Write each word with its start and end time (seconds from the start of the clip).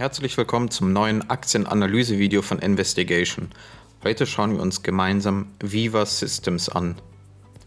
Herzlich 0.00 0.38
willkommen 0.38 0.70
zum 0.70 0.94
neuen 0.94 1.28
Aktienanalyse-Video 1.28 2.40
von 2.40 2.58
Investigation. 2.58 3.50
Heute 4.02 4.24
schauen 4.24 4.54
wir 4.54 4.62
uns 4.62 4.82
gemeinsam 4.82 5.48
Viva 5.62 6.06
Systems 6.06 6.70
an. 6.70 6.94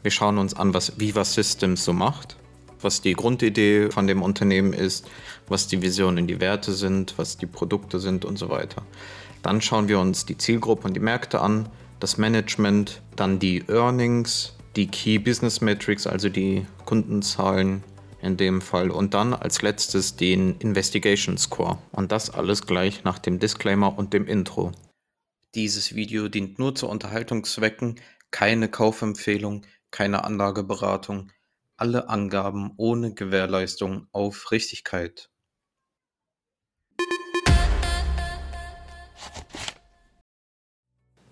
Wir 0.01 0.09
schauen 0.09 0.39
uns 0.39 0.55
an, 0.55 0.73
was 0.73 0.99
Viva 0.99 1.25
Systems 1.25 1.85
so 1.85 1.93
macht, 1.93 2.35
was 2.81 3.01
die 3.01 3.13
Grundidee 3.13 3.91
von 3.91 4.07
dem 4.07 4.23
Unternehmen 4.23 4.73
ist, 4.73 5.07
was 5.47 5.67
die 5.67 5.83
Visionen, 5.83 6.25
die 6.25 6.41
Werte 6.41 6.73
sind, 6.73 7.13
was 7.17 7.37
die 7.37 7.45
Produkte 7.45 7.99
sind 7.99 8.25
und 8.25 8.39
so 8.39 8.49
weiter. 8.49 8.81
Dann 9.43 9.61
schauen 9.61 9.87
wir 9.87 9.99
uns 9.99 10.25
die 10.25 10.35
Zielgruppe 10.35 10.87
und 10.87 10.95
die 10.95 11.01
Märkte 11.01 11.39
an, 11.39 11.69
das 11.99 12.17
Management, 12.17 13.03
dann 13.15 13.37
die 13.37 13.63
Earnings, 13.67 14.55
die 14.75 14.87
Key 14.87 15.19
Business 15.19 15.61
Metrics, 15.61 16.07
also 16.07 16.29
die 16.29 16.65
Kundenzahlen, 16.85 17.83
in 18.23 18.37
dem 18.37 18.61
Fall 18.61 18.89
und 18.89 19.13
dann 19.13 19.33
als 19.33 19.61
letztes 19.61 20.15
den 20.15 20.57
Investigation 20.57 21.37
Score. 21.37 21.77
Und 21.91 22.11
das 22.11 22.29
alles 22.29 22.65
gleich 22.65 23.03
nach 23.03 23.19
dem 23.19 23.39
Disclaimer 23.39 23.97
und 23.97 24.13
dem 24.13 24.27
Intro. 24.27 24.71
Dieses 25.55 25.93
Video 25.93 26.29
dient 26.29 26.57
nur 26.57 26.73
zu 26.73 26.87
Unterhaltungszwecken, 26.87 27.99
keine 28.31 28.69
Kaufempfehlung, 28.69 29.65
keine 29.91 30.23
Anlageberatung, 30.23 31.31
alle 31.77 32.09
Angaben 32.09 32.71
ohne 32.77 33.13
Gewährleistung 33.13 34.07
auf 34.11 34.51
Richtigkeit. 34.51 35.29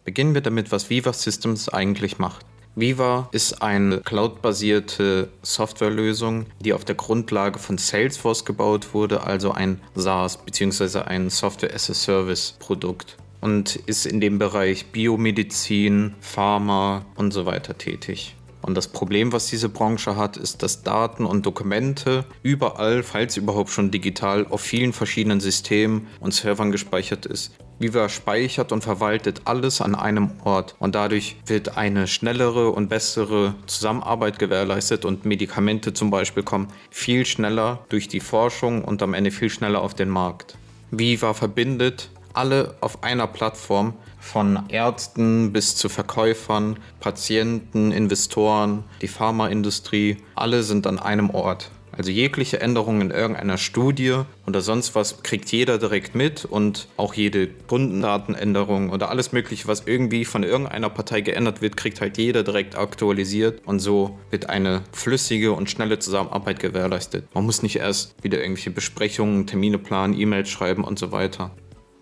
Beginnen 0.03 0.33
wir 0.33 0.41
damit, 0.41 0.71
was 0.71 0.89
Viva 0.89 1.13
Systems 1.13 1.69
eigentlich 1.69 2.19
macht. 2.19 2.45
Viva 2.75 3.27
ist 3.33 3.61
eine 3.61 3.99
cloudbasierte 3.99 5.29
Softwarelösung, 5.41 6.45
die 6.61 6.73
auf 6.73 6.85
der 6.85 6.95
Grundlage 6.95 7.59
von 7.59 7.77
Salesforce 7.77 8.45
gebaut 8.45 8.93
wurde, 8.93 9.23
also 9.23 9.51
ein 9.51 9.81
SaaS 9.95 10.37
bzw. 10.37 10.99
ein 10.99 11.29
Software 11.29 11.73
as 11.73 11.89
a 11.89 11.93
Service 11.93 12.55
Produkt 12.59 13.17
und 13.41 13.75
ist 13.75 14.05
in 14.05 14.21
dem 14.21 14.39
Bereich 14.39 14.85
Biomedizin, 14.87 16.15
Pharma 16.21 17.05
und 17.15 17.33
so 17.33 17.45
weiter 17.45 17.77
tätig. 17.77 18.35
Und 18.61 18.75
das 18.75 18.87
Problem, 18.87 19.31
was 19.31 19.47
diese 19.47 19.69
Branche 19.69 20.15
hat, 20.15 20.37
ist, 20.37 20.63
dass 20.63 20.83
Daten 20.83 21.25
und 21.25 21.45
Dokumente 21.45 22.25
überall, 22.43 23.03
falls 23.03 23.37
überhaupt 23.37 23.69
schon 23.69 23.91
digital, 23.91 24.45
auf 24.49 24.61
vielen 24.61 24.93
verschiedenen 24.93 25.39
Systemen 25.39 26.07
und 26.19 26.33
Servern 26.33 26.71
gespeichert 26.71 27.25
ist. 27.25 27.53
Viva 27.81 28.09
speichert 28.09 28.71
und 28.71 28.83
verwaltet 28.83 29.41
alles 29.45 29.81
an 29.81 29.95
einem 29.95 30.31
Ort 30.43 30.75
und 30.77 30.93
dadurch 30.93 31.37
wird 31.47 31.77
eine 31.77 32.05
schnellere 32.07 32.69
und 32.69 32.89
bessere 32.89 33.55
Zusammenarbeit 33.65 34.37
gewährleistet 34.37 35.03
und 35.03 35.25
Medikamente 35.25 35.91
zum 35.91 36.11
Beispiel 36.11 36.43
kommen 36.43 36.67
viel 36.91 37.25
schneller 37.25 37.79
durch 37.89 38.07
die 38.07 38.19
Forschung 38.19 38.83
und 38.83 39.01
am 39.01 39.15
Ende 39.15 39.31
viel 39.31 39.49
schneller 39.49 39.81
auf 39.81 39.95
den 39.95 40.09
Markt. 40.09 40.55
Viva 40.91 41.33
verbindet 41.33 42.11
alle 42.33 42.75
auf 42.81 43.03
einer 43.03 43.27
Plattform 43.27 43.95
von 44.21 44.63
Ärzten 44.69 45.51
bis 45.51 45.75
zu 45.75 45.89
Verkäufern, 45.89 46.77
Patienten, 47.01 47.91
Investoren, 47.91 48.85
die 49.01 49.09
Pharmaindustrie, 49.09 50.17
alle 50.35 50.63
sind 50.63 50.87
an 50.87 50.99
einem 50.99 51.31
Ort. 51.31 51.71
Also 51.91 52.09
jegliche 52.09 52.61
Änderung 52.61 53.01
in 53.01 53.11
irgendeiner 53.11 53.57
Studie 53.57 54.21
oder 54.47 54.61
sonst 54.61 54.95
was 54.95 55.23
kriegt 55.23 55.51
jeder 55.51 55.77
direkt 55.77 56.15
mit 56.15 56.45
und 56.45 56.87
auch 56.95 57.13
jede 57.13 57.47
Kundendatenänderung 57.47 58.91
oder 58.91 59.09
alles 59.09 59.33
Mögliche, 59.33 59.67
was 59.67 59.83
irgendwie 59.85 60.23
von 60.23 60.43
irgendeiner 60.43 60.89
Partei 60.89 61.19
geändert 61.19 61.61
wird, 61.61 61.75
kriegt 61.75 61.99
halt 61.99 62.17
jeder 62.17 62.43
direkt 62.43 62.77
aktualisiert 62.77 63.61
und 63.65 63.79
so 63.79 64.17
wird 64.29 64.49
eine 64.49 64.83
flüssige 64.93 65.51
und 65.51 65.69
schnelle 65.69 65.99
Zusammenarbeit 65.99 66.59
gewährleistet. 66.59 67.25
Man 67.33 67.45
muss 67.45 67.61
nicht 67.61 67.75
erst 67.75 68.15
wieder 68.23 68.39
irgendwelche 68.39 68.71
Besprechungen, 68.71 69.45
Termine 69.45 69.77
planen, 69.77 70.17
E-Mails 70.17 70.49
schreiben 70.49 70.85
und 70.85 70.97
so 70.97 71.11
weiter. 71.11 71.51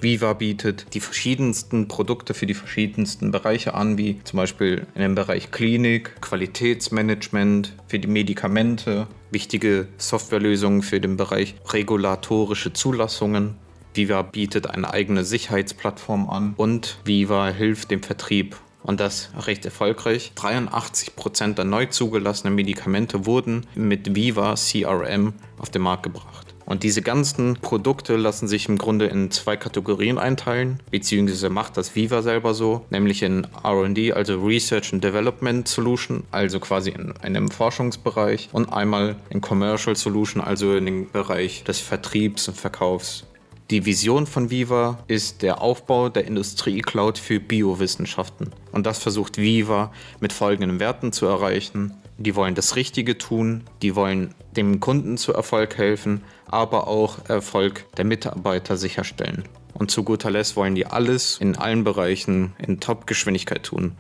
Viva 0.02 0.32
bietet 0.32 0.94
die 0.94 1.02
verschiedensten 1.02 1.90
Produkte 1.90 2.34
für 2.34 2.46
die 2.46 2.54
verschiedensten 2.54 3.32
Bereiche 3.32 3.74
an, 3.74 3.98
wie 3.98 4.24
zum 4.24 4.38
Beispiel 4.38 4.88
in 4.96 5.02
dem 5.02 5.14
Bereich 5.14 5.52
Klinik, 5.52 6.22
Qualitätsmanagement, 6.22 7.74
für 7.88 8.00
die 8.00 8.08
Medikamente, 8.08 9.08
wichtige 9.30 9.90
Softwarelösungen 9.98 10.84
für 10.84 11.02
den 11.02 11.18
Bereich 11.18 11.56
regulatorische 11.68 12.72
Zulassungen. 12.72 13.56
Viva 13.94 14.22
bietet 14.22 14.70
eine 14.70 14.94
eigene 14.94 15.26
Sicherheitsplattform 15.26 16.30
an 16.30 16.54
und 16.56 17.00
Viva 17.04 17.50
hilft 17.50 17.92
dem 17.92 18.02
Vertrieb 18.02 18.56
und 18.84 19.02
das 19.02 19.32
recht 19.48 19.66
erfolgreich. 19.66 20.32
83% 20.38 21.56
der 21.56 21.66
neu 21.66 21.88
zugelassenen 21.88 22.56
Medikamente 22.56 23.26
wurden 23.26 23.66
mit 23.76 24.16
Viva 24.16 24.56
CRM 24.56 25.34
auf 25.58 25.70
den 25.70 25.82
Markt 25.82 26.04
gebracht. 26.04 26.49
Und 26.70 26.84
diese 26.84 27.02
ganzen 27.02 27.56
Produkte 27.56 28.16
lassen 28.16 28.48
sich 28.48 28.70
im 28.70 28.78
Grunde 28.78 29.08
in 29.08 29.32
zwei 29.32 29.58
Kategorien 29.58 30.20
einteilen, 30.20 30.80
beziehungsweise 30.92 31.50
macht 31.50 31.78
das 31.78 31.96
Viva 31.96 32.22
selber 32.22 32.54
so, 32.54 32.86
nämlich 32.92 33.24
in 33.24 33.48
RD, 33.66 34.14
also 34.14 34.40
Research 34.40 34.94
and 34.94 35.04
Development 35.04 35.68
Solution, 35.68 36.26
also 36.30 36.60
quasi 36.60 36.92
in 36.92 37.18
einem 37.24 37.50
Forschungsbereich, 37.50 38.50
und 38.52 38.72
einmal 38.72 39.16
in 39.32 39.42
Commercial 39.42 39.96
Solution, 39.96 40.44
also 40.44 40.76
in 40.76 40.86
dem 40.86 41.12
Bereich 41.12 41.64
des 41.64 41.80
Vertriebs 41.80 42.48
und 42.48 42.56
Verkaufs. 42.56 43.26
Die 43.72 43.86
Vision 43.86 44.28
von 44.28 44.52
Viva 44.52 45.00
ist 45.08 45.42
der 45.42 45.62
Aufbau 45.62 46.10
der 46.10 46.26
Industrie-Cloud 46.26 47.18
für 47.18 47.40
Biowissenschaften. 47.40 48.52
Und 48.72 48.86
das 48.86 49.00
versucht 49.00 49.38
Viva 49.38 49.92
mit 50.20 50.34
folgenden 50.34 50.80
Werten 50.80 51.14
zu 51.14 51.26
erreichen 51.26 51.94
die 52.20 52.36
wollen 52.36 52.54
das 52.54 52.76
Richtige 52.76 53.18
tun, 53.18 53.64
die 53.82 53.96
wollen 53.96 54.36
dem 54.56 54.80
Kunden 54.80 55.18
zu 55.18 55.34
Erfolg 55.34 55.78
helfen, 55.78 56.22
aber 56.48 56.88
auch 56.88 57.30
Erfolg 57.30 57.86
der 57.96 58.06
Mitarbeiter 58.06 58.76
sicherstellen. 58.76 59.46
Und 59.74 59.90
zu 59.90 60.04
guter 60.04 60.30
Letzt 60.30 60.58
wollen 60.58 60.76
die 60.76 60.86
alles 60.86 61.38
in 61.40 61.56
allen 61.56 61.86
Bereichen 61.86 62.54
in 62.58 62.82
Top-Geschwindigkeit 62.82 63.64
tun. 63.64 63.94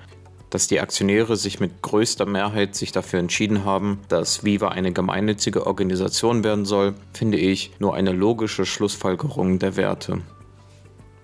Dass 0.49 0.67
die 0.67 0.81
Aktionäre 0.81 1.37
sich 1.37 1.59
mit 1.59 1.81
größter 1.81 2.25
Mehrheit 2.25 2.75
sich 2.75 2.91
dafür 2.91 3.19
entschieden 3.19 3.63
haben, 3.63 3.99
dass 4.09 4.43
Viva 4.43 4.69
eine 4.69 4.91
gemeinnützige 4.91 5.65
Organisation 5.65 6.43
werden 6.43 6.65
soll, 6.65 6.95
finde 7.13 7.37
ich 7.37 7.71
nur 7.79 7.95
eine 7.95 8.11
logische 8.11 8.65
Schlussfolgerung 8.65 9.59
der 9.59 9.77
Werte. 9.77 10.21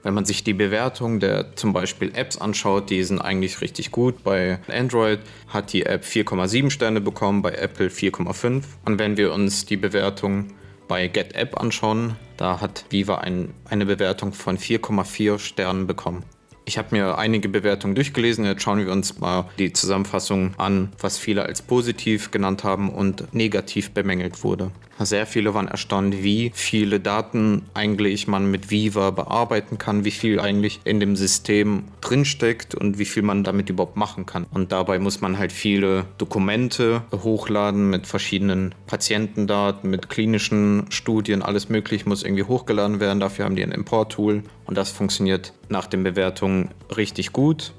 Wenn 0.06 0.14
man 0.14 0.26
sich 0.26 0.44
die 0.44 0.54
Bewertung 0.54 1.20
der 1.20 1.56
zum 1.56 1.74
Beispiel 1.74 2.12
Apps 2.14 2.38
anschaut, 2.38 2.92
die 2.92 3.04
sind 3.04 3.20
eigentlich 3.20 3.62
richtig 3.62 3.90
gut. 3.90 4.24
Bei 4.24 4.60
Android 4.68 5.20
hat 5.48 5.74
die 5.74 5.84
App 5.88 6.04
4,7 6.04 6.70
Sterne 6.70 7.02
bekommen, 7.02 7.42
bei 7.42 7.54
Apple 7.54 7.88
4,5. 7.88 8.62
Und 8.86 9.00
wenn 9.00 9.18
wir 9.18 9.34
uns 9.34 9.66
die 9.66 9.78
Bewertung 9.78 10.50
bei 10.88 11.08
GetApp 11.08 11.60
anschauen, 11.60 12.18
da 12.38 12.62
hat 12.62 12.86
Viva 12.92 13.16
ein, 13.16 13.56
eine 13.68 13.88
Bewertung 13.88 14.34
von 14.34 14.60
4,4 14.60 15.40
Sternen 15.40 15.88
bekommen. 15.88 16.24
Ich 16.66 16.78
habe 16.78 16.96
mir 16.96 17.18
einige 17.18 17.50
Bewertungen 17.50 17.96
durchgelesen. 17.96 18.46
Jetzt 18.46 18.62
schauen 18.62 18.86
wir 18.86 18.92
uns 18.92 19.20
mal 19.20 19.50
die 19.58 19.74
Zusammenfassung 19.74 20.54
an, 20.58 20.94
was 21.00 21.18
viele 21.18 21.48
als 21.48 21.64
positiv 21.64 22.30
genannt 22.30 22.64
haben 22.64 22.90
und 22.90 23.34
negativ 23.34 23.90
bemängelt 23.90 24.44
wurde. 24.44 24.70
Sehr 25.00 25.26
viele 25.26 25.54
waren 25.54 25.68
erstaunt, 25.68 26.24
wie 26.24 26.52
viele 26.54 27.02
Daten 27.02 27.64
eigentlich 27.74 28.28
man 28.28 28.50
mit 28.50 28.72
Viva 28.72 29.12
bearbeiten 29.12 29.78
kann, 29.78 30.06
wie 30.06 30.12
viel 30.12 30.40
eigentlich 30.40 30.80
in 30.86 31.02
dem 31.02 31.18
System 31.18 31.84
drinsteckt 32.00 32.76
und 32.76 32.98
wie 32.98 33.06
viel 33.06 33.22
man 33.24 33.44
damit 33.44 33.70
überhaupt 33.70 33.98
machen 33.98 34.26
kann. 34.26 34.46
Und 34.52 34.72
dabei 34.72 35.00
muss 35.00 35.20
man 35.20 35.38
halt 35.38 35.52
viele 35.52 36.06
Dokumente 36.18 37.04
hochladen 37.12 37.90
mit 37.90 38.08
verschiedenen 38.08 38.74
Patientendaten, 38.88 39.90
mit 39.90 40.10
klinischen 40.10 40.86
Studien, 40.90 41.42
alles 41.42 41.68
mögliche 41.68 42.08
muss 42.08 42.24
irgendwie 42.24 42.44
hochgeladen 42.44 43.02
werden. 43.02 43.20
Dafür 43.20 43.46
haben 43.46 43.58
die 43.58 43.64
ein 43.64 43.72
Import-Tool 43.72 44.44
und 44.66 44.78
das 44.78 44.92
funktioniert 44.92 45.54
nach 45.68 45.88
den 45.88 46.04
Bewertungen 46.04 46.70
richtig 46.96 47.34
gut. 47.34 47.74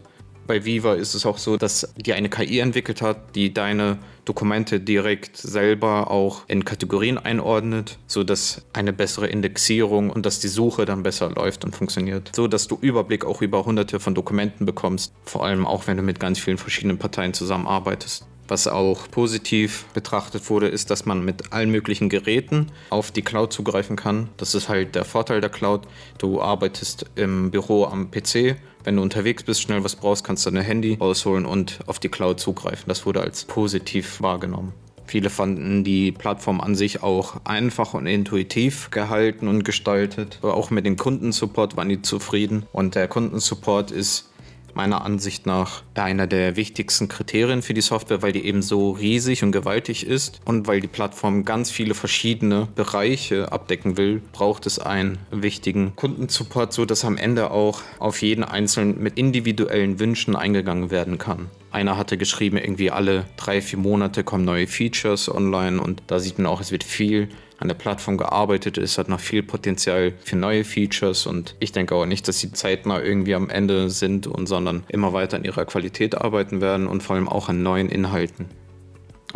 Bei 0.47 0.65
Viva 0.65 0.95
ist 0.95 1.15
es 1.15 1.27
auch 1.27 1.39
so, 1.39 1.57
dass 1.57 1.93
die 1.97 2.13
eine 2.13 2.29
KI 2.29 2.61
entwickelt 2.61 3.03
hat, 3.03 3.35
die 3.35 3.53
deine 3.53 3.99
Dokumente 4.25 4.81
direkt 4.81 5.37
selber 5.37 6.11
auch 6.11 6.43
in 6.49 6.65
Kategorien 6.65 7.19
einordnet, 7.19 7.99
sodass 8.07 8.63
eine 8.73 8.93
bessere 8.93 9.27
Indexierung 9.29 10.11
und 10.11 10.27
dass 10.27 10.41
die 10.41 10.49
Suche 10.49 10.85
dann 10.85 11.03
besser 11.03 11.31
läuft 11.31 11.65
und 11.65 11.75
funktioniert. 11.75 12.33
So 12.35 12.49
dass 12.49 12.69
du 12.69 12.79
Überblick 12.81 13.25
auch 13.25 13.43
über 13.43 13.65
hunderte 13.65 14.01
von 14.01 14.15
Dokumenten 14.15 14.67
bekommst, 14.67 15.13
vor 15.25 15.45
allem 15.45 15.67
auch 15.67 15.87
wenn 15.87 15.97
du 15.97 16.03
mit 16.03 16.21
ganz 16.21 16.39
vielen 16.39 16.59
verschiedenen 16.59 16.99
Parteien 16.99 17.35
zusammenarbeitest. 17.35 18.27
Was 18.49 18.69
auch 18.69 19.11
positiv 19.11 19.87
betrachtet 19.93 20.49
wurde, 20.51 20.69
ist, 20.69 20.91
dass 20.91 21.05
man 21.05 21.25
mit 21.25 21.53
allen 21.53 21.71
möglichen 21.71 22.09
Geräten 22.09 22.71
auf 22.91 23.11
die 23.11 23.23
Cloud 23.23 23.53
zugreifen 23.53 23.97
kann. 23.97 24.29
Das 24.37 24.55
ist 24.55 24.69
halt 24.69 24.95
der 24.95 25.05
Vorteil 25.05 25.41
der 25.41 25.51
Cloud. 25.51 25.83
Du 26.19 26.41
arbeitest 26.41 27.07
im 27.17 27.51
Büro 27.51 27.85
am 27.85 28.11
PC. 28.11 28.57
Wenn 28.85 28.97
du 28.97 29.03
unterwegs 29.03 29.43
bist, 29.43 29.63
schnell 29.63 29.83
was 29.83 29.97
brauchst, 29.97 30.23
kannst 30.23 30.47
du 30.47 30.51
dein 30.51 30.63
Handy 30.63 30.97
rausholen 31.01 31.45
und 31.45 31.81
auf 31.87 31.99
die 31.99 32.09
Cloud 32.09 32.39
zugreifen. 32.39 32.85
Das 32.87 33.05
wurde 33.05 33.21
als 33.21 33.45
positiv 33.45 34.21
wahrgenommen. 34.21 34.73
Viele 35.07 35.31
fanden 35.31 35.85
die 35.85 36.13
Plattform 36.13 36.61
an 36.61 36.75
sich 36.75 37.03
auch 37.03 37.37
einfach 37.45 37.95
und 37.95 38.07
intuitiv 38.07 38.91
gehalten 38.91 39.49
und 39.49 39.65
gestaltet. 39.65 40.39
Aber 40.43 40.55
auch 40.55 40.71
mit 40.71 40.85
dem 40.85 40.97
Kundensupport 40.97 41.77
waren 41.77 41.89
die 41.89 42.03
zufrieden. 42.03 42.67
Und 42.73 42.95
der 42.97 43.07
Kundensupport 43.09 43.93
ist 43.93 44.31
meiner 44.77 45.05
Ansicht 45.05 45.47
nach 45.47 45.83
einer 45.95 46.27
der 46.27 46.57
wichtigsten 46.57 47.09
Kriterien 47.09 47.63
für 47.63 47.75
die 47.75 47.81
Software, 47.81 48.23
weil 48.23 48.33
die 48.33 48.45
eben 48.45 48.63
so 48.63 48.93
riesig 48.93 49.43
und 49.43 49.53
gewaltig 49.53 50.07
ist 50.07 50.41
und 50.45 50.67
weil 50.67 50.81
die 50.81 50.87
Plattform 50.87 51.45
ganz 51.45 51.71
viele 51.71 51.95
verschiedene 51.95 52.69
Bereiche 52.75 53.51
abdecken 53.51 53.97
will, 53.97 54.23
braucht 54.33 54.67
es 54.67 54.79
einen 54.79 55.19
wichtigen 55.31 55.97
Kundensupport, 55.97 56.73
so 56.73 56.85
dass 56.85 57.05
am 57.05 57.17
Ende 57.17 57.51
auch 57.51 57.81
auf 57.99 58.23
jeden 58.23 58.45
einzelnen 58.45 59.03
mit 59.03 59.19
individuellen 59.19 59.99
Wünschen 59.99 60.37
eingegangen 60.37 60.91
werden 60.91 61.19
kann. 61.19 61.51
Einer 61.77 61.99
hatte 61.99 62.17
geschrieben, 62.17 62.57
irgendwie 62.57 62.91
alle 62.91 63.27
drei, 63.37 63.61
vier 63.61 63.79
Monate 63.79 64.25
kommen 64.25 64.47
neue 64.47 64.67
Features 64.67 65.29
online 65.29 65.79
und 65.79 66.03
da 66.07 66.21
sieht 66.21 66.39
man 66.39 66.47
auch, 66.47 66.63
es 66.63 66.73
wird 66.73 66.83
viel 66.83 67.29
an 67.59 67.69
der 67.69 67.75
Plattform 67.75 68.17
gearbeitet 68.17 68.79
ist, 68.79 68.97
hat 68.97 69.11
noch 69.11 69.21
viel 69.21 69.43
Potenzial 69.43 70.15
für 70.25 70.37
neue 70.37 70.65
Features 70.65 71.27
und 71.27 71.55
ich 71.61 71.73
denke 71.73 71.95
auch 71.95 72.07
nicht, 72.07 72.27
dass 72.29 72.41
sie 72.41 72.51
zeitnah 72.51 73.03
irgendwie 73.03 73.35
am 73.35 73.51
Ende 73.51 73.91
sind 73.91 74.27
und 74.27 74.47
sondern 74.47 74.85
immer 74.89 75.13
weiter 75.13 75.37
an 75.37 75.45
ihrer 75.45 75.67
Qualität 75.67 76.15
arbeiten 76.17 76.63
werden 76.63 76.87
und 76.87 77.03
vor 77.03 77.15
allem 77.15 77.29
auch 77.29 77.51
an 77.51 77.63
neuen 77.63 77.91
Inhalten. 77.91 78.47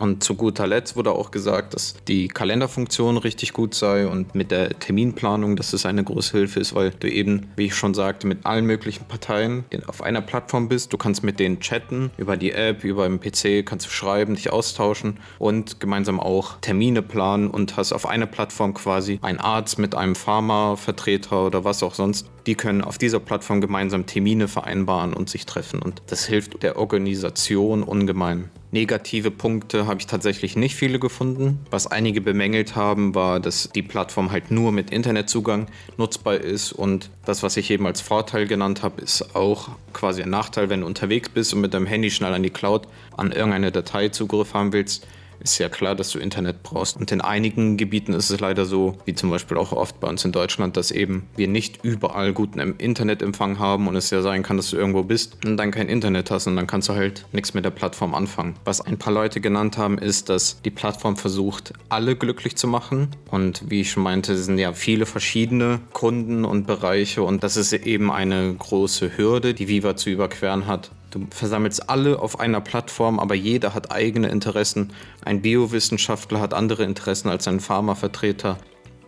Und 0.00 0.24
zu 0.24 0.34
guter 0.34 0.66
Letzt 0.66 0.96
wurde 0.96 1.12
auch 1.12 1.30
gesagt, 1.30 1.74
dass 1.74 1.94
die 2.08 2.28
Kalenderfunktion 2.28 3.18
richtig 3.18 3.52
gut 3.52 3.74
sei 3.74 4.06
und 4.06 4.34
mit 4.34 4.50
der 4.50 4.78
Terminplanung, 4.78 5.56
dass 5.56 5.74
es 5.74 5.84
eine 5.84 6.02
große 6.02 6.38
Hilfe 6.38 6.58
ist, 6.58 6.74
weil 6.74 6.92
du 6.98 7.06
eben, 7.06 7.48
wie 7.56 7.66
ich 7.66 7.74
schon 7.74 7.92
sagte, 7.92 8.26
mit 8.26 8.46
allen 8.46 8.64
möglichen 8.64 9.04
Parteien 9.04 9.64
auf 9.86 10.02
einer 10.02 10.22
Plattform 10.22 10.68
bist. 10.70 10.94
Du 10.94 10.96
kannst 10.96 11.22
mit 11.22 11.38
denen 11.38 11.60
chatten, 11.60 12.10
über 12.16 12.38
die 12.38 12.52
App, 12.52 12.82
über 12.82 13.06
den 13.06 13.20
PC, 13.20 13.66
kannst 13.66 13.86
du 13.86 13.90
schreiben, 13.90 14.36
dich 14.36 14.50
austauschen 14.50 15.18
und 15.38 15.80
gemeinsam 15.80 16.18
auch 16.18 16.58
Termine 16.62 17.02
planen 17.02 17.50
und 17.50 17.76
hast 17.76 17.92
auf 17.92 18.06
einer 18.06 18.26
Plattform 18.26 18.72
quasi 18.72 19.18
einen 19.20 19.38
Arzt 19.38 19.78
mit 19.78 19.94
einem 19.94 20.14
Pharmavertreter 20.14 21.44
oder 21.44 21.64
was 21.64 21.82
auch 21.82 21.92
sonst. 21.92 22.26
Die 22.46 22.54
können 22.54 22.80
auf 22.80 22.96
dieser 22.96 23.20
Plattform 23.20 23.60
gemeinsam 23.60 24.06
Termine 24.06 24.48
vereinbaren 24.48 25.12
und 25.12 25.28
sich 25.28 25.44
treffen 25.44 25.82
und 25.82 26.00
das 26.06 26.24
hilft 26.24 26.62
der 26.62 26.78
Organisation 26.78 27.82
ungemein. 27.82 28.48
Negative 28.72 29.30
Punkte 29.30 29.86
habe 29.86 29.98
ich 29.98 30.06
tatsächlich 30.06 30.54
nicht 30.54 30.76
viele 30.76 31.00
gefunden. 31.00 31.58
Was 31.70 31.88
einige 31.88 32.20
bemängelt 32.20 32.76
haben, 32.76 33.14
war, 33.14 33.40
dass 33.40 33.70
die 33.74 33.82
Plattform 33.82 34.30
halt 34.30 34.50
nur 34.50 34.70
mit 34.70 34.90
Internetzugang 34.90 35.66
nutzbar 35.96 36.36
ist 36.36 36.72
und 36.72 37.10
das, 37.24 37.42
was 37.42 37.56
ich 37.56 37.70
eben 37.70 37.86
als 37.86 38.00
Vorteil 38.00 38.46
genannt 38.46 38.82
habe, 38.82 39.02
ist 39.02 39.34
auch 39.34 39.70
quasi 39.92 40.22
ein 40.22 40.30
Nachteil, 40.30 40.70
wenn 40.70 40.82
du 40.82 40.86
unterwegs 40.86 41.28
bist 41.28 41.52
und 41.52 41.60
mit 41.60 41.74
deinem 41.74 41.86
Handy 41.86 42.10
schnell 42.10 42.32
an 42.32 42.42
die 42.42 42.50
Cloud 42.50 42.86
an 43.16 43.32
irgendeine 43.32 43.72
Datei 43.72 44.08
Zugriff 44.08 44.54
haben 44.54 44.72
willst 44.72 45.06
ist 45.40 45.58
ja 45.58 45.68
klar, 45.68 45.94
dass 45.94 46.10
du 46.10 46.18
Internet 46.18 46.62
brauchst. 46.62 46.96
Und 46.96 47.10
in 47.12 47.20
einigen 47.20 47.76
Gebieten 47.76 48.12
ist 48.12 48.30
es 48.30 48.40
leider 48.40 48.64
so, 48.64 48.98
wie 49.04 49.14
zum 49.14 49.30
Beispiel 49.30 49.56
auch 49.56 49.72
oft 49.72 50.00
bei 50.00 50.08
uns 50.08 50.24
in 50.24 50.32
Deutschland, 50.32 50.76
dass 50.76 50.90
eben 50.90 51.26
wir 51.36 51.48
nicht 51.48 51.82
überall 51.82 52.32
guten 52.32 52.60
Internetempfang 52.78 53.58
haben 53.58 53.88
und 53.88 53.96
es 53.96 54.10
ja 54.10 54.22
sein 54.22 54.42
kann, 54.42 54.56
dass 54.56 54.70
du 54.70 54.76
irgendwo 54.76 55.02
bist 55.02 55.44
und 55.44 55.56
dann 55.56 55.70
kein 55.70 55.88
Internet 55.88 56.30
hast 56.30 56.46
und 56.46 56.56
dann 56.56 56.66
kannst 56.66 56.88
du 56.88 56.94
halt 56.94 57.26
nichts 57.32 57.54
mit 57.54 57.64
der 57.64 57.70
Plattform 57.70 58.14
anfangen. 58.14 58.54
Was 58.64 58.80
ein 58.80 58.98
paar 58.98 59.12
Leute 59.12 59.40
genannt 59.40 59.78
haben, 59.78 59.98
ist, 59.98 60.28
dass 60.28 60.60
die 60.62 60.70
Plattform 60.70 61.16
versucht, 61.16 61.72
alle 61.88 62.16
glücklich 62.16 62.56
zu 62.56 62.68
machen. 62.68 63.08
Und 63.30 63.70
wie 63.70 63.80
ich 63.80 63.90
schon 63.90 64.02
meinte, 64.02 64.36
sind 64.36 64.58
ja 64.58 64.72
viele 64.72 65.06
verschiedene 65.06 65.80
Kunden 65.92 66.44
und 66.44 66.66
Bereiche 66.66 67.22
und 67.22 67.42
das 67.42 67.56
ist 67.56 67.72
eben 67.72 68.10
eine 68.10 68.54
große 68.54 69.16
Hürde, 69.16 69.54
die 69.54 69.68
Viva 69.68 69.96
zu 69.96 70.10
überqueren 70.10 70.66
hat. 70.66 70.90
Du 71.10 71.26
versammelst 71.30 71.90
alle 71.90 72.20
auf 72.20 72.38
einer 72.38 72.60
Plattform, 72.60 73.18
aber 73.18 73.34
jeder 73.34 73.74
hat 73.74 73.90
eigene 73.90 74.28
Interessen. 74.28 74.92
Ein 75.24 75.42
Biowissenschaftler 75.42 76.40
hat 76.40 76.54
andere 76.54 76.84
Interessen 76.84 77.28
als 77.28 77.48
ein 77.48 77.58
Pharmavertreter. 77.58 78.58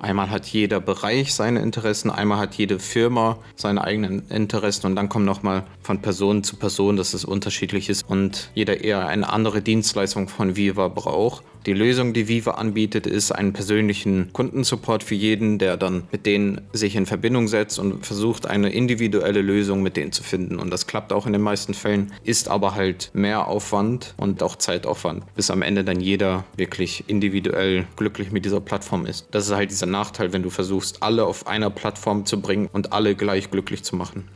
Einmal 0.02 0.30
hat 0.30 0.46
jeder 0.46 0.80
Bereich 0.80 1.32
seine 1.32 1.60
Interessen, 1.60 2.10
einmal 2.10 2.38
hat 2.38 2.54
jede 2.56 2.80
Firma 2.80 3.38
seine 3.54 3.84
eigenen 3.84 4.28
Interessen 4.30 4.86
und 4.86 4.96
dann 4.96 5.08
kommt 5.08 5.24
nochmal 5.24 5.62
von 5.80 6.02
Person 6.02 6.42
zu 6.42 6.56
Person, 6.56 6.96
dass 6.96 7.14
es 7.14 7.24
unterschiedlich 7.24 7.88
ist 7.88 8.04
und 8.08 8.50
jeder 8.52 8.82
eher 8.82 9.06
eine 9.06 9.32
andere 9.32 9.62
Dienstleistung 9.62 10.26
von 10.26 10.56
Viva 10.56 10.88
braucht. 10.88 11.44
Die 11.66 11.74
Lösung, 11.74 12.12
die 12.12 12.26
Viva 12.26 12.52
anbietet, 12.52 13.06
ist 13.06 13.30
einen 13.30 13.52
persönlichen 13.52 14.32
Kundensupport 14.32 15.04
für 15.04 15.14
jeden, 15.14 15.58
der 15.58 15.76
dann 15.76 16.02
mit 16.10 16.26
denen 16.26 16.60
sich 16.72 16.96
in 16.96 17.06
Verbindung 17.06 17.46
setzt 17.46 17.78
und 17.78 18.04
versucht, 18.04 18.46
eine 18.46 18.70
individuelle 18.72 19.42
Lösung 19.42 19.80
mit 19.80 19.96
denen 19.96 20.10
zu 20.10 20.24
finden. 20.24 20.58
Und 20.58 20.70
das 20.70 20.88
klappt 20.88 21.12
auch 21.12 21.24
in 21.24 21.32
den 21.32 21.42
meisten 21.42 21.72
Fällen, 21.72 22.12
ist 22.24 22.48
aber 22.48 22.74
halt 22.74 23.12
mehr 23.14 23.46
Aufwand 23.46 24.14
und 24.16 24.42
auch 24.42 24.56
Zeitaufwand, 24.56 25.22
bis 25.36 25.52
am 25.52 25.62
Ende 25.62 25.84
dann 25.84 26.00
jeder 26.00 26.44
wirklich 26.56 27.04
individuell 27.06 27.86
glücklich 27.94 28.32
mit 28.32 28.44
dieser 28.44 28.60
Plattform 28.60 29.06
ist. 29.06 29.28
Das 29.30 29.46
ist 29.46 29.54
halt 29.54 29.70
dieser 29.70 29.86
Nachteil, 29.92 30.32
wenn 30.32 30.42
du 30.42 30.50
versuchst, 30.50 31.02
alle 31.04 31.24
auf 31.24 31.46
einer 31.46 31.70
Plattform 31.70 32.26
zu 32.26 32.40
bringen 32.40 32.68
und 32.72 32.92
alle 32.92 33.14
gleich 33.14 33.50
glücklich 33.52 33.84
zu 33.84 33.94
machen. 33.94 34.28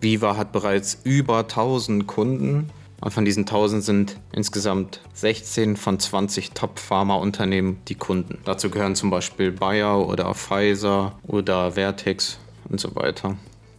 Viva 0.00 0.36
hat 0.36 0.52
bereits 0.52 0.98
über 1.04 1.40
1000 1.40 2.06
Kunden 2.06 2.70
und 3.00 3.10
von 3.10 3.24
diesen 3.24 3.42
1000 3.42 3.84
sind 3.84 4.16
insgesamt 4.32 5.00
16 5.14 5.76
von 5.76 5.98
20 5.98 6.52
Top-Pharma-Unternehmen 6.52 7.80
die 7.88 7.94
Kunden. 7.94 8.38
Dazu 8.44 8.70
gehören 8.70 8.94
zum 8.94 9.10
Beispiel 9.10 9.52
Bayer 9.52 10.06
oder 10.06 10.34
Pfizer 10.34 11.18
oder 11.26 11.72
Vertex 11.72 12.38
und 12.68 12.80
so 12.80 12.94
weiter. 12.96 13.36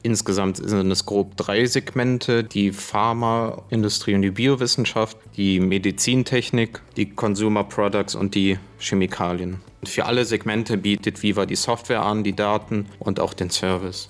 Insgesamt 0.07 0.55
sind 0.55 0.89
es 0.89 1.05
grob 1.05 1.35
drei 1.35 1.65
Segmente, 1.65 2.41
die 2.41 2.71
Pharmaindustrie 2.71 4.15
und 4.15 4.21
die 4.21 4.31
Biowissenschaft, 4.31 5.17
die 5.35 5.59
Medizintechnik, 5.59 6.81
die 6.95 7.09
Consumer 7.09 7.65
Products 7.65 8.15
und 8.15 8.33
die 8.33 8.57
Chemikalien. 8.79 9.59
Und 9.81 9.89
für 9.89 10.05
alle 10.05 10.23
Segmente 10.23 10.77
bietet 10.77 11.23
Viva 11.23 11.45
die 11.45 11.57
Software 11.57 12.03
an, 12.03 12.23
die 12.23 12.33
Daten 12.33 12.85
und 12.99 13.19
auch 13.19 13.33
den 13.33 13.49
Service. 13.49 14.09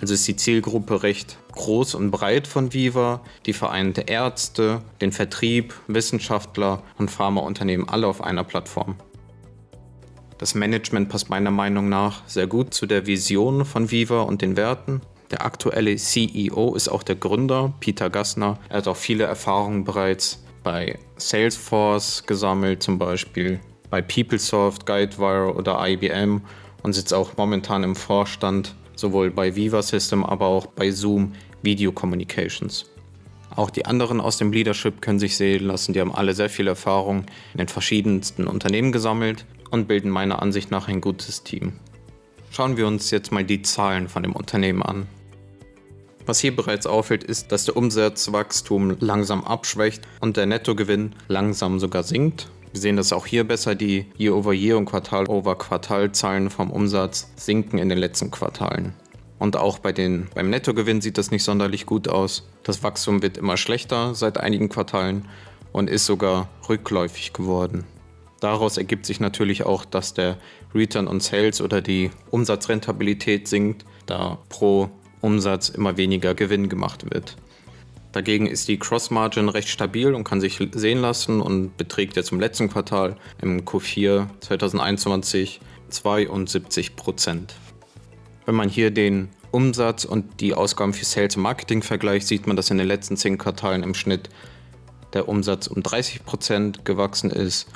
Also 0.00 0.14
ist 0.14 0.28
die 0.28 0.36
Zielgruppe 0.36 1.02
recht 1.02 1.38
groß 1.50 1.96
und 1.96 2.12
breit 2.12 2.46
von 2.46 2.72
Viva. 2.72 3.20
Die 3.44 3.52
vereinte 3.52 4.02
Ärzte, 4.02 4.82
den 5.00 5.10
Vertrieb, 5.10 5.74
Wissenschaftler 5.88 6.84
und 6.98 7.10
Pharmaunternehmen 7.10 7.88
alle 7.88 8.06
auf 8.06 8.22
einer 8.22 8.44
Plattform. 8.44 8.94
Das 10.38 10.54
Management 10.54 11.08
passt 11.08 11.30
meiner 11.30 11.50
Meinung 11.50 11.88
nach 11.88 12.22
sehr 12.28 12.46
gut 12.46 12.74
zu 12.74 12.86
der 12.86 13.06
Vision 13.06 13.64
von 13.64 13.90
Viva 13.90 14.22
und 14.22 14.40
den 14.40 14.56
Werten. 14.56 15.00
Der 15.32 15.46
aktuelle 15.46 15.96
CEO 15.96 16.74
ist 16.74 16.88
auch 16.88 17.02
der 17.02 17.16
Gründer, 17.16 17.72
Peter 17.80 18.10
Gassner. 18.10 18.58
Er 18.68 18.76
hat 18.76 18.88
auch 18.88 18.96
viele 18.96 19.24
Erfahrungen 19.24 19.82
bereits 19.82 20.44
bei 20.62 20.98
Salesforce 21.16 22.24
gesammelt, 22.26 22.82
zum 22.82 22.98
Beispiel 22.98 23.58
bei 23.88 24.02
PeopleSoft, 24.02 24.84
Guidewire 24.84 25.54
oder 25.54 25.80
IBM 25.88 26.42
und 26.82 26.92
sitzt 26.92 27.14
auch 27.14 27.36
momentan 27.38 27.82
im 27.82 27.96
Vorstand 27.96 28.74
sowohl 28.94 29.30
bei 29.30 29.56
Viva 29.56 29.80
System, 29.80 30.22
aber 30.22 30.46
auch 30.46 30.66
bei 30.66 30.90
Zoom 30.90 31.32
Video 31.62 31.92
Communications. 31.92 32.84
Auch 33.56 33.70
die 33.70 33.86
anderen 33.86 34.20
aus 34.20 34.36
dem 34.36 34.52
Leadership 34.52 35.00
können 35.00 35.18
sich 35.18 35.36
sehen 35.36 35.64
lassen, 35.64 35.94
die 35.94 36.00
haben 36.00 36.14
alle 36.14 36.34
sehr 36.34 36.50
viel 36.50 36.66
Erfahrung 36.66 37.24
in 37.54 37.58
den 37.58 37.68
verschiedensten 37.68 38.46
Unternehmen 38.46 38.92
gesammelt 38.92 39.46
und 39.70 39.88
bilden 39.88 40.10
meiner 40.10 40.42
Ansicht 40.42 40.70
nach 40.70 40.88
ein 40.88 41.00
gutes 41.00 41.42
Team. 41.42 41.72
Schauen 42.50 42.76
wir 42.76 42.86
uns 42.86 43.10
jetzt 43.10 43.32
mal 43.32 43.44
die 43.44 43.62
Zahlen 43.62 44.08
von 44.08 44.22
dem 44.22 44.36
Unternehmen 44.36 44.82
an. 44.82 45.06
Was 46.26 46.40
hier 46.40 46.54
bereits 46.54 46.86
auffällt, 46.86 47.24
ist, 47.24 47.50
dass 47.52 47.64
der 47.64 47.76
Umsatzwachstum 47.76 48.96
langsam 49.00 49.44
abschwächt 49.44 50.02
und 50.20 50.36
der 50.36 50.46
Nettogewinn 50.46 51.14
langsam 51.28 51.80
sogar 51.80 52.04
sinkt. 52.04 52.48
Wir 52.72 52.80
sehen 52.80 52.96
das 52.96 53.12
auch 53.12 53.26
hier 53.26 53.44
besser. 53.44 53.74
Die 53.74 54.06
Year-over-Year 54.18 54.76
-Year 54.76 54.78
und 54.78 54.86
Quartal-over-Quartal-Zahlen 54.86 56.50
vom 56.50 56.70
Umsatz 56.70 57.30
sinken 57.36 57.78
in 57.78 57.88
den 57.88 57.98
letzten 57.98 58.30
Quartalen. 58.30 58.94
Und 59.38 59.56
auch 59.56 59.80
bei 59.80 59.92
den, 59.92 60.28
beim 60.34 60.50
Nettogewinn 60.50 61.00
sieht 61.00 61.18
das 61.18 61.32
nicht 61.32 61.42
sonderlich 61.42 61.84
gut 61.84 62.08
aus. 62.08 62.48
Das 62.62 62.82
Wachstum 62.82 63.22
wird 63.22 63.36
immer 63.36 63.56
schlechter 63.56 64.14
seit 64.14 64.38
einigen 64.38 64.68
Quartalen 64.68 65.28
und 65.72 65.90
ist 65.90 66.06
sogar 66.06 66.48
rückläufig 66.68 67.32
geworden. 67.32 67.84
Daraus 68.40 68.76
ergibt 68.76 69.04
sich 69.04 69.20
natürlich 69.20 69.66
auch, 69.66 69.84
dass 69.84 70.14
der 70.14 70.38
Return 70.74 71.08
on 71.08 71.20
Sales 71.20 71.60
oder 71.60 71.80
die 71.80 72.10
Umsatzrentabilität 72.30 73.48
sinkt, 73.48 73.84
da 74.06 74.38
pro 74.48 74.90
Umsatz 75.22 75.70
immer 75.70 75.96
weniger 75.96 76.34
Gewinn 76.34 76.68
gemacht 76.68 77.10
wird. 77.10 77.36
Dagegen 78.12 78.46
ist 78.46 78.68
die 78.68 78.78
Cross-Margin 78.78 79.48
recht 79.48 79.68
stabil 79.68 80.14
und 80.14 80.24
kann 80.24 80.42
sich 80.42 80.58
sehen 80.72 81.00
lassen 81.00 81.40
und 81.40 81.78
beträgt 81.78 82.16
jetzt 82.16 82.30
im 82.30 82.40
letzten 82.40 82.68
Quartal 82.68 83.16
im 83.40 83.64
Q4 83.64 84.26
2021 84.40 85.60
72 85.88 86.94
Prozent. 86.96 87.54
Wenn 88.44 88.54
man 88.54 88.68
hier 88.68 88.90
den 88.90 89.30
Umsatz 89.50 90.04
und 90.04 90.40
die 90.40 90.52
Ausgaben 90.52 90.92
für 90.92 91.04
Sales 91.04 91.36
und 91.36 91.42
Marketing 91.42 91.82
vergleicht, 91.82 92.26
sieht 92.26 92.46
man, 92.46 92.56
dass 92.56 92.70
in 92.70 92.78
den 92.78 92.86
letzten 92.86 93.16
zehn 93.16 93.38
Quartalen 93.38 93.82
im 93.82 93.94
Schnitt 93.94 94.28
der 95.14 95.28
Umsatz 95.28 95.66
um 95.66 95.82
30 95.82 96.24
Prozent 96.24 96.84
gewachsen 96.84 97.30
ist 97.30 97.68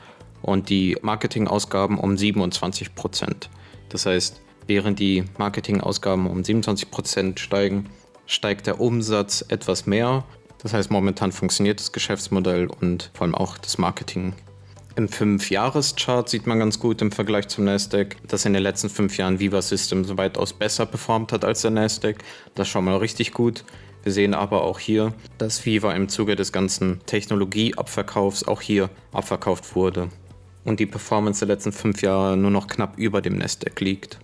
und 0.42 0.68
die 0.68 0.98
Marketingausgaben 1.00 1.98
um 1.98 2.16
27 2.16 2.94
Prozent. 2.94 3.50
Das 3.88 4.06
heißt, 4.06 4.40
während 4.66 4.98
die 4.98 5.24
Marketingausgaben 5.38 6.26
um 6.26 6.44
27 6.44 6.90
Prozent 6.90 7.40
steigen, 7.40 7.88
steigt 8.26 8.66
der 8.66 8.80
Umsatz 8.80 9.44
etwas 9.48 9.86
mehr. 9.86 10.24
Das 10.62 10.72
heißt, 10.72 10.90
momentan 10.90 11.32
funktioniert 11.32 11.80
das 11.80 11.92
Geschäftsmodell 11.92 12.66
und 12.66 13.10
vor 13.14 13.24
allem 13.24 13.34
auch 13.34 13.58
das 13.58 13.78
Marketing 13.78 14.34
Im 14.96 15.08
5-Jahres-Chart 15.08 16.28
sieht 16.28 16.46
man 16.46 16.58
ganz 16.58 16.80
gut 16.80 17.02
im 17.02 17.12
Vergleich 17.12 17.48
zum 17.48 17.64
Nasdaq, 17.64 18.16
dass 18.26 18.46
in 18.46 18.54
den 18.54 18.62
letzten 18.62 18.88
fünf 18.88 19.18
Jahren 19.18 19.38
Viva 19.38 19.60
Systems 19.60 20.16
weitaus 20.16 20.52
besser 20.52 20.86
performt 20.86 21.32
hat 21.32 21.44
als 21.44 21.62
der 21.62 21.70
Nasdaq. 21.70 22.16
Das 22.54 22.66
ist 22.66 22.72
schon 22.72 22.86
mal 22.86 22.96
richtig 22.96 23.32
gut. 23.32 23.64
Wir 24.02 24.12
sehen 24.12 24.34
aber 24.34 24.62
auch 24.62 24.78
hier, 24.78 25.12
dass 25.36 25.66
Viva 25.66 25.92
im 25.92 26.08
Zuge 26.08 26.36
des 26.36 26.52
ganzen 26.52 27.00
Technologieabverkaufs 27.06 28.44
auch 28.44 28.62
hier 28.62 28.88
abverkauft 29.12 29.74
wurde 29.74 30.08
und 30.64 30.80
die 30.80 30.86
Performance 30.86 31.44
der 31.44 31.54
letzten 31.54 31.72
fünf 31.72 32.02
Jahre 32.02 32.36
nur 32.36 32.50
noch 32.50 32.66
knapp 32.66 32.98
über 32.98 33.20
dem 33.20 33.36
Nasdaq 33.36 33.80
liegt. 33.80 34.18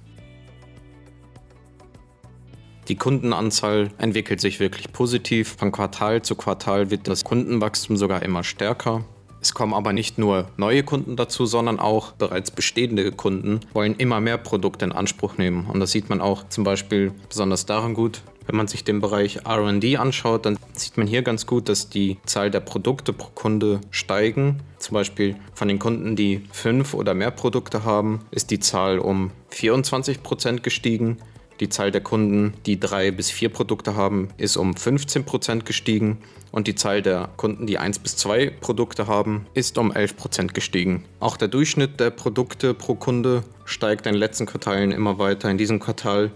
Die 2.88 2.96
Kundenanzahl 2.96 3.90
entwickelt 3.98 4.40
sich 4.40 4.60
wirklich 4.60 4.92
positiv. 4.92 5.56
Von 5.58 5.72
Quartal 5.72 6.22
zu 6.22 6.34
Quartal 6.34 6.90
wird 6.90 7.06
das 7.08 7.24
Kundenwachstum 7.24 7.96
sogar 7.96 8.22
immer 8.22 8.44
stärker. 8.44 9.04
Es 9.40 9.54
kommen 9.54 9.74
aber 9.74 9.92
nicht 9.92 10.18
nur 10.18 10.46
neue 10.56 10.84
Kunden 10.84 11.16
dazu, 11.16 11.46
sondern 11.46 11.80
auch 11.80 12.12
bereits 12.12 12.52
bestehende 12.52 13.10
Kunden 13.10 13.60
wollen 13.72 13.96
immer 13.96 14.20
mehr 14.20 14.38
Produkte 14.38 14.84
in 14.84 14.92
Anspruch 14.92 15.36
nehmen. 15.36 15.66
Und 15.66 15.80
das 15.80 15.90
sieht 15.90 16.08
man 16.08 16.20
auch 16.20 16.48
zum 16.48 16.62
Beispiel 16.62 17.12
besonders 17.28 17.66
daran 17.66 17.94
gut, 17.94 18.22
wenn 18.46 18.56
man 18.56 18.66
sich 18.66 18.84
den 18.84 19.00
Bereich 19.00 19.40
RD 19.46 19.96
anschaut, 19.96 20.46
dann 20.46 20.58
sieht 20.74 20.96
man 20.96 21.06
hier 21.06 21.22
ganz 21.22 21.46
gut, 21.46 21.68
dass 21.68 21.88
die 21.88 22.18
Zahl 22.26 22.50
der 22.50 22.60
Produkte 22.60 23.12
pro 23.12 23.30
Kunde 23.34 23.80
steigen. 23.90 24.60
Zum 24.78 24.94
Beispiel 24.94 25.36
von 25.54 25.68
den 25.68 25.78
Kunden, 25.78 26.16
die 26.16 26.42
fünf 26.52 26.94
oder 26.94 27.14
mehr 27.14 27.30
Produkte 27.30 27.84
haben, 27.84 28.20
ist 28.30 28.50
die 28.50 28.60
Zahl 28.60 28.98
um 28.98 29.30
24 29.50 30.22
Prozent 30.22 30.62
gestiegen. 30.62 31.18
Die 31.62 31.68
Zahl 31.68 31.92
der 31.92 32.00
Kunden, 32.00 32.54
die 32.66 32.80
drei 32.80 33.12
bis 33.12 33.30
vier 33.30 33.48
Produkte 33.48 33.94
haben, 33.94 34.30
ist 34.36 34.56
um 34.56 34.76
15 34.76 35.24
Prozent 35.24 35.64
gestiegen 35.64 36.18
und 36.50 36.66
die 36.66 36.74
Zahl 36.74 37.02
der 37.02 37.28
Kunden, 37.36 37.68
die 37.68 37.78
eins 37.78 38.00
bis 38.00 38.16
zwei 38.16 38.50
Produkte 38.50 39.06
haben, 39.06 39.46
ist 39.54 39.78
um 39.78 39.92
11 39.92 40.16
Prozent 40.16 40.54
gestiegen. 40.54 41.04
Auch 41.20 41.36
der 41.36 41.46
Durchschnitt 41.46 42.00
der 42.00 42.10
Produkte 42.10 42.74
pro 42.74 42.96
Kunde 42.96 43.44
steigt 43.64 44.06
in 44.06 44.14
den 44.14 44.18
letzten 44.18 44.46
Quartalen 44.46 44.90
immer 44.90 45.20
weiter. 45.20 45.48
In 45.52 45.56
diesem 45.56 45.78
Quartal 45.78 46.32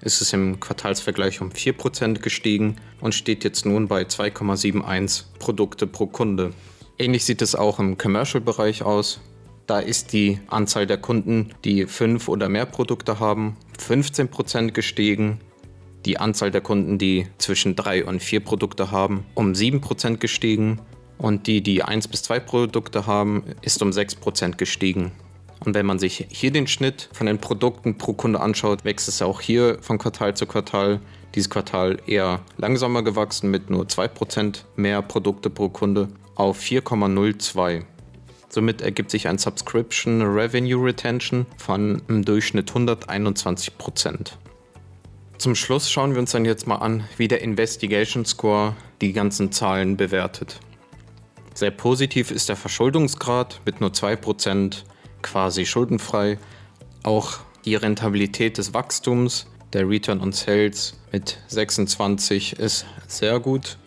ist 0.00 0.22
es 0.22 0.32
im 0.32 0.58
Quartalsvergleich 0.58 1.42
um 1.42 1.50
4 1.50 1.74
Prozent 1.74 2.22
gestiegen 2.22 2.76
und 3.02 3.14
steht 3.14 3.44
jetzt 3.44 3.66
nun 3.66 3.88
bei 3.88 4.04
2,71 4.04 5.24
Produkte 5.38 5.86
pro 5.86 6.06
Kunde. 6.06 6.54
Ähnlich 6.98 7.26
sieht 7.26 7.42
es 7.42 7.54
auch 7.54 7.78
im 7.78 7.98
Commercial-Bereich 7.98 8.82
aus. 8.84 9.20
Da 9.66 9.80
ist 9.80 10.14
die 10.14 10.40
Anzahl 10.48 10.86
der 10.86 10.98
Kunden, 10.98 11.50
die 11.64 11.86
fünf 11.86 12.28
oder 12.28 12.48
mehr 12.48 12.66
Produkte 12.66 13.20
haben, 13.20 13.56
15% 13.82 14.72
gestiegen. 14.72 15.40
Die 16.06 16.18
Anzahl 16.18 16.50
der 16.50 16.60
Kunden, 16.60 16.98
die 16.98 17.26
zwischen 17.38 17.76
drei 17.76 18.04
und 18.04 18.22
vier 18.22 18.40
Produkte 18.40 18.90
haben, 18.90 19.24
um 19.34 19.52
7% 19.52 20.16
gestiegen. 20.16 20.80
Und 21.18 21.46
die, 21.46 21.62
die 21.62 21.82
eins 21.82 22.08
bis 22.08 22.22
zwei 22.22 22.40
Produkte 22.40 23.06
haben, 23.06 23.44
ist 23.62 23.82
um 23.82 23.90
6% 23.90 24.56
gestiegen. 24.56 25.12
Und 25.64 25.74
wenn 25.74 25.86
man 25.86 25.98
sich 25.98 26.26
hier 26.30 26.50
den 26.50 26.66
Schnitt 26.66 27.08
von 27.12 27.26
den 27.26 27.38
Produkten 27.38 27.96
pro 27.96 28.14
Kunde 28.14 28.40
anschaut, 28.40 28.84
wächst 28.84 29.08
es 29.08 29.22
auch 29.22 29.40
hier 29.40 29.78
von 29.80 29.98
Quartal 29.98 30.34
zu 30.34 30.46
Quartal. 30.46 31.00
Dieses 31.34 31.50
Quartal 31.50 31.98
eher 32.06 32.40
langsamer 32.56 33.02
gewachsen 33.02 33.50
mit 33.50 33.70
nur 33.70 33.84
2% 33.84 34.62
mehr 34.74 35.02
Produkte 35.02 35.50
pro 35.50 35.68
Kunde 35.68 36.08
auf 36.34 36.60
4,02. 36.60 37.84
Somit 38.54 38.82
ergibt 38.82 39.10
sich 39.10 39.28
ein 39.28 39.38
Subscription 39.38 40.20
Revenue 40.20 40.84
Retention 40.84 41.46
von 41.56 42.02
im 42.08 42.22
Durchschnitt 42.22 42.70
121% 42.70 44.32
Zum 45.38 45.54
Schluss 45.54 45.90
schauen 45.90 46.12
wir 46.12 46.18
uns 46.18 46.32
dann 46.32 46.44
jetzt 46.44 46.66
mal 46.66 46.76
an, 46.76 47.04
wie 47.16 47.28
der 47.28 47.40
Investigation 47.40 48.26
Score 48.26 48.76
die 49.00 49.14
ganzen 49.14 49.52
Zahlen 49.52 49.96
bewertet. 49.96 50.60
Sehr 51.54 51.70
positiv 51.70 52.30
ist 52.30 52.50
der 52.50 52.56
Verschuldungsgrad 52.56 53.62
mit 53.64 53.80
nur 53.80 53.88
2%, 53.88 54.82
quasi 55.22 55.64
schuldenfrei. 55.64 56.38
Auch 57.04 57.38
die 57.64 57.76
Rentabilität 57.76 58.58
des 58.58 58.74
Wachstums, 58.74 59.46
der 59.72 59.88
Return 59.88 60.20
on 60.20 60.32
Sales 60.32 61.00
mit 61.10 61.38
26 61.48 62.58
ist 62.58 62.84
sehr 63.06 63.40
gut. 63.40 63.78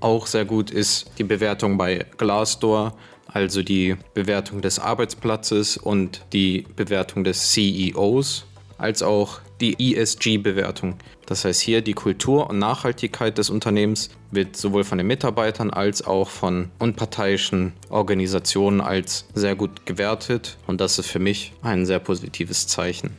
Auch 0.00 0.26
sehr 0.26 0.46
gut 0.46 0.70
ist 0.70 1.10
die 1.18 1.24
Bewertung 1.24 1.76
bei 1.76 2.06
Glassdoor 2.16 2.96
also 3.26 3.62
die 3.62 3.96
Bewertung 4.14 4.62
des 4.62 4.78
Arbeitsplatzes 4.78 5.76
und 5.76 6.22
die 6.32 6.66
Bewertung 6.76 7.24
des 7.24 7.50
CEOs, 7.52 8.46
als 8.78 9.02
auch 9.02 9.40
die 9.60 9.94
ESG-Bewertung. 9.94 10.96
Das 11.24 11.44
heißt 11.44 11.60
hier 11.60 11.80
die 11.80 11.94
Kultur 11.94 12.50
und 12.50 12.58
Nachhaltigkeit 12.58 13.36
des 13.38 13.50
Unternehmens 13.50 14.10
wird 14.30 14.56
sowohl 14.56 14.84
von 14.84 14.98
den 14.98 15.06
Mitarbeitern 15.06 15.70
als 15.70 16.06
auch 16.06 16.28
von 16.28 16.70
unparteiischen 16.78 17.72
Organisationen 17.88 18.80
als 18.80 19.26
sehr 19.34 19.56
gut 19.56 19.86
gewertet 19.86 20.56
und 20.66 20.80
das 20.80 20.98
ist 20.98 21.08
für 21.08 21.18
mich 21.18 21.52
ein 21.62 21.86
sehr 21.86 21.98
positives 21.98 22.66
Zeichen. 22.66 23.16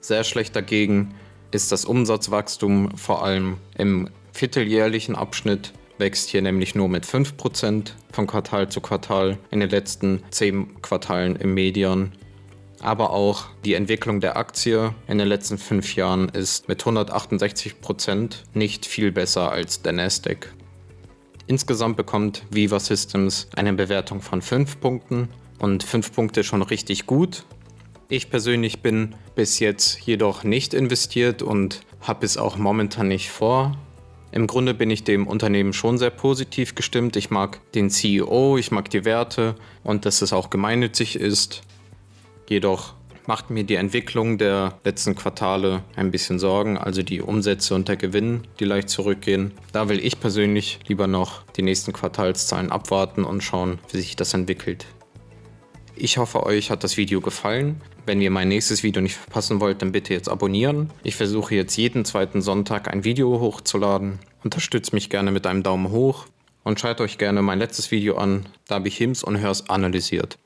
Sehr 0.00 0.24
schlecht 0.24 0.56
dagegen 0.56 1.14
ist 1.50 1.70
das 1.70 1.84
Umsatzwachstum 1.84 2.96
vor 2.96 3.24
allem 3.24 3.58
im 3.76 4.08
vierteljährlichen 4.32 5.14
Abschnitt 5.14 5.72
wächst 6.02 6.30
hier 6.30 6.42
nämlich 6.42 6.74
nur 6.74 6.88
mit 6.88 7.06
5% 7.06 7.92
von 8.10 8.26
Quartal 8.26 8.68
zu 8.68 8.80
Quartal 8.80 9.38
in 9.52 9.60
den 9.60 9.70
letzten 9.70 10.20
10 10.30 10.82
Quartalen 10.82 11.36
im 11.36 11.54
Median. 11.54 12.10
Aber 12.80 13.10
auch 13.10 13.44
die 13.64 13.74
Entwicklung 13.74 14.20
der 14.20 14.36
Aktie 14.36 14.92
in 15.06 15.18
den 15.18 15.28
letzten 15.28 15.58
5 15.58 15.94
Jahren 15.94 16.28
ist 16.28 16.66
mit 16.66 16.82
168% 16.82 18.34
nicht 18.52 18.84
viel 18.84 19.12
besser 19.12 19.52
als 19.52 19.82
der 19.82 19.92
Nasdaq. 19.92 20.52
Insgesamt 21.46 21.96
bekommt 21.96 22.42
Viva 22.50 22.80
Systems 22.80 23.46
eine 23.54 23.72
Bewertung 23.72 24.20
von 24.20 24.42
5 24.42 24.80
Punkten 24.80 25.28
und 25.60 25.84
5 25.84 26.12
Punkte 26.12 26.42
schon 26.42 26.62
richtig 26.62 27.06
gut. 27.06 27.44
Ich 28.08 28.28
persönlich 28.28 28.82
bin 28.82 29.14
bis 29.36 29.60
jetzt 29.60 30.00
jedoch 30.00 30.42
nicht 30.42 30.74
investiert 30.74 31.42
und 31.42 31.82
habe 32.00 32.26
es 32.26 32.36
auch 32.36 32.56
momentan 32.56 33.06
nicht 33.06 33.30
vor. 33.30 33.78
Im 34.32 34.46
Grunde 34.46 34.72
bin 34.72 34.90
ich 34.90 35.04
dem 35.04 35.26
Unternehmen 35.26 35.74
schon 35.74 35.98
sehr 35.98 36.10
positiv 36.10 36.74
gestimmt. 36.74 37.16
Ich 37.16 37.30
mag 37.30 37.60
den 37.72 37.90
CEO, 37.90 38.56
ich 38.56 38.70
mag 38.70 38.88
die 38.88 39.04
Werte 39.04 39.54
und 39.84 40.06
dass 40.06 40.22
es 40.22 40.32
auch 40.32 40.48
gemeinnützig 40.48 41.16
ist. 41.16 41.60
Jedoch 42.48 42.94
macht 43.26 43.50
mir 43.50 43.64
die 43.64 43.74
Entwicklung 43.74 44.38
der 44.38 44.78
letzten 44.84 45.14
Quartale 45.14 45.84
ein 45.96 46.10
bisschen 46.10 46.38
Sorgen, 46.38 46.78
also 46.78 47.02
die 47.02 47.20
Umsätze 47.20 47.74
und 47.74 47.88
der 47.88 47.96
Gewinn, 47.96 48.46
die 48.58 48.64
leicht 48.64 48.88
zurückgehen. 48.88 49.52
Da 49.72 49.90
will 49.90 50.04
ich 50.04 50.18
persönlich 50.18 50.80
lieber 50.88 51.06
noch 51.06 51.42
die 51.52 51.62
nächsten 51.62 51.92
Quartalszahlen 51.92 52.72
abwarten 52.72 53.24
und 53.24 53.42
schauen, 53.42 53.80
wie 53.92 53.98
sich 53.98 54.16
das 54.16 54.32
entwickelt. 54.32 54.86
Ich 55.94 56.16
hoffe, 56.16 56.44
euch 56.44 56.70
hat 56.70 56.84
das 56.84 56.96
Video 56.96 57.20
gefallen. 57.20 57.80
Wenn 58.06 58.20
ihr 58.20 58.30
mein 58.30 58.48
nächstes 58.48 58.82
Video 58.82 59.02
nicht 59.02 59.16
verpassen 59.16 59.60
wollt, 59.60 59.82
dann 59.82 59.92
bitte 59.92 60.14
jetzt 60.14 60.28
abonnieren. 60.28 60.90
Ich 61.04 61.16
versuche 61.16 61.54
jetzt 61.54 61.76
jeden 61.76 62.04
zweiten 62.04 62.40
Sonntag 62.40 62.92
ein 62.92 63.04
Video 63.04 63.40
hochzuladen. 63.40 64.18
Unterstützt 64.42 64.92
mich 64.92 65.10
gerne 65.10 65.30
mit 65.30 65.46
einem 65.46 65.62
Daumen 65.62 65.90
hoch 65.90 66.26
und 66.64 66.80
schaut 66.80 67.00
euch 67.00 67.18
gerne 67.18 67.42
mein 67.42 67.58
letztes 67.58 67.90
Video 67.90 68.16
an. 68.16 68.46
Da 68.66 68.76
habe 68.76 68.88
ich 68.88 68.96
Hims 68.96 69.22
und 69.22 69.36
Hers 69.36 69.68
analysiert. 69.68 70.38